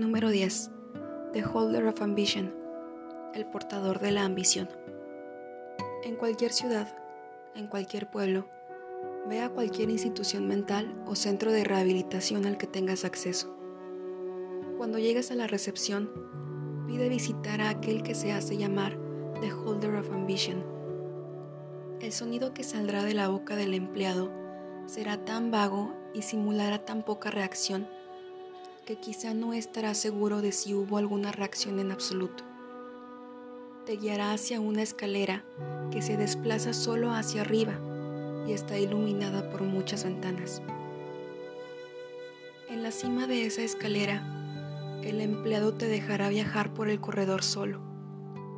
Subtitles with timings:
[0.00, 0.70] Número 10.
[1.34, 2.54] The Holder of Ambition.
[3.34, 4.66] El portador de la ambición.
[6.04, 6.96] En cualquier ciudad,
[7.54, 8.48] en cualquier pueblo,
[9.28, 13.54] ve a cualquier institución mental o centro de rehabilitación al que tengas acceso.
[14.78, 16.10] Cuando llegues a la recepción,
[16.86, 18.96] pide visitar a aquel que se hace llamar
[19.42, 20.64] The Holder of Ambition.
[22.00, 24.32] El sonido que saldrá de la boca del empleado
[24.86, 27.86] será tan vago y simulará tan poca reacción
[28.90, 32.42] que quizá no estará seguro de si hubo alguna reacción en absoluto.
[33.86, 35.44] Te guiará hacia una escalera
[35.92, 37.78] que se desplaza solo hacia arriba
[38.48, 40.60] y está iluminada por muchas ventanas.
[42.68, 44.24] En la cima de esa escalera,
[45.04, 47.80] el empleado te dejará viajar por el corredor solo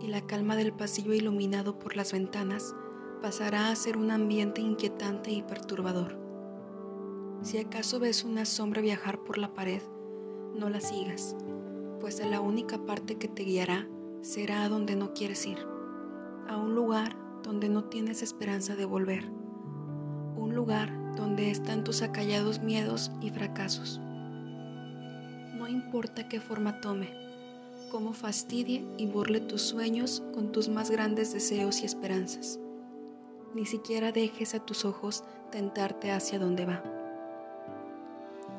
[0.00, 2.74] y la calma del pasillo iluminado por las ventanas
[3.20, 6.18] pasará a ser un ambiente inquietante y perturbador.
[7.42, 9.82] Si acaso ves una sombra viajar por la pared,
[10.54, 11.36] no la sigas,
[12.00, 13.88] pues la única parte que te guiará
[14.22, 15.58] será a donde no quieres ir,
[16.48, 19.24] a un lugar donde no tienes esperanza de volver,
[20.36, 24.00] un lugar donde están tus acallados miedos y fracasos.
[25.56, 27.10] No importa qué forma tome,
[27.90, 32.58] cómo fastidie y burle tus sueños con tus más grandes deseos y esperanzas.
[33.54, 36.93] Ni siquiera dejes a tus ojos tentarte hacia donde va.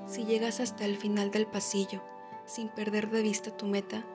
[0.07, 2.01] Si llegas hasta el final del pasillo,
[2.45, 4.05] sin perder de vista tu meta,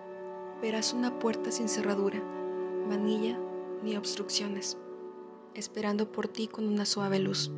[0.62, 2.22] verás una puerta sin cerradura,
[2.88, 3.38] manilla
[3.82, 4.78] ni obstrucciones,
[5.54, 7.50] esperando por ti con una suave luz.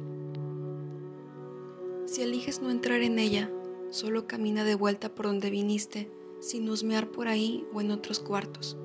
[2.06, 3.50] Si eliges no entrar en ella,
[3.90, 8.76] solo camina de vuelta por donde viniste, sin husmear por ahí o en otros cuartos,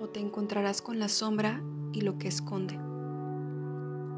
[0.00, 2.78] o te encontrarás con la sombra y lo que esconde.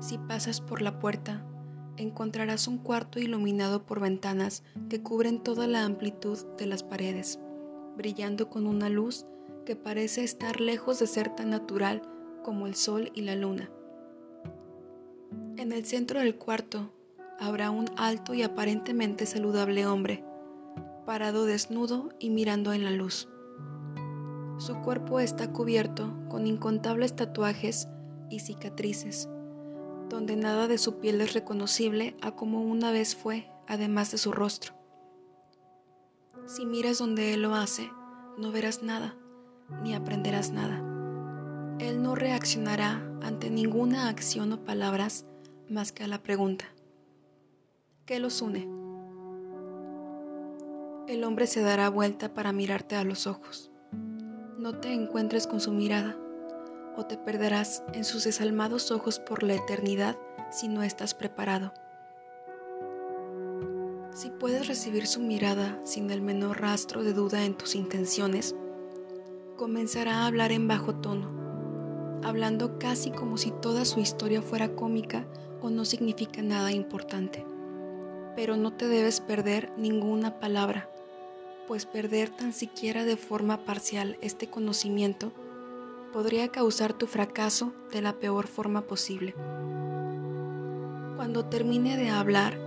[0.01, 1.47] Si pasas por la puerta,
[1.99, 7.39] encontrarás un cuarto iluminado por ventanas que cubren toda la amplitud de las paredes,
[7.97, 9.27] brillando con una luz
[9.67, 12.03] que parece estar lejos de ser tan natural
[12.43, 13.71] como el sol y la luna.
[15.57, 16.93] En el centro del cuarto
[17.39, 20.25] habrá un alto y aparentemente saludable hombre,
[21.05, 23.29] parado desnudo y mirando en la luz.
[24.59, 27.89] Su cuerpo está cubierto con incontables tatuajes
[28.31, 29.29] y cicatrices
[30.09, 34.33] donde nada de su piel es reconocible a como una vez fue, además de su
[34.33, 34.75] rostro.
[36.47, 37.91] Si miras donde Él lo hace,
[38.39, 39.17] no verás nada,
[39.83, 40.83] ni aprenderás nada.
[41.79, 45.27] Él no reaccionará ante ninguna acción o palabras
[45.69, 46.65] más que a la pregunta.
[48.07, 48.69] ¿Qué los une?
[51.07, 53.71] El hombre se dará vuelta para mirarte a los ojos.
[54.59, 56.17] No te encuentres con su mirada
[56.99, 60.17] o te perderás en sus desalmados ojos por la eternidad
[60.51, 61.73] si no estás preparado.
[64.13, 68.57] Si puedes recibir su mirada sin el menor rastro de duda en tus intenciones,
[69.57, 75.25] comenzará a hablar en bajo tono, hablando casi como si toda su historia fuera cómica
[75.63, 77.47] o no significa nada importante.
[78.35, 80.91] Pero no te debes perder ninguna palabra,
[81.69, 85.33] pues perder tan siquiera de forma parcial este conocimiento
[86.13, 89.35] podría causar tu fracaso de la peor forma posible.
[91.17, 92.59] Cuando termine de hablar,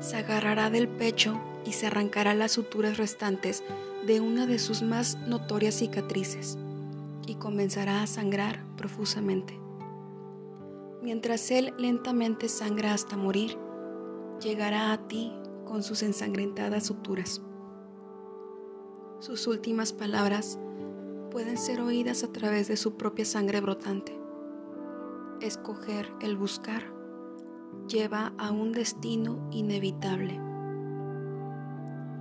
[0.00, 3.64] se agarrará del pecho y se arrancará las suturas restantes
[4.06, 6.58] de una de sus más notorias cicatrices
[7.26, 9.58] y comenzará a sangrar profusamente.
[11.02, 13.58] Mientras él lentamente sangra hasta morir,
[14.40, 15.32] llegará a ti
[15.64, 17.42] con sus ensangrentadas suturas.
[19.18, 20.58] Sus últimas palabras
[21.36, 24.18] pueden ser oídas a través de su propia sangre brotante.
[25.42, 26.82] Escoger el buscar
[27.86, 30.40] lleva a un destino inevitable.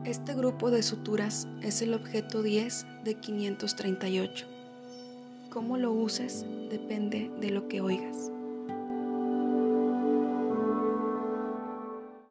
[0.03, 4.47] Este grupo de suturas es el objeto 10 de 538.
[5.49, 8.33] Cómo lo uses depende de lo que oigas.